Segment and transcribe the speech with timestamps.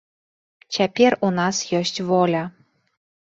[0.77, 2.43] Цяпер у нас ёсць воля.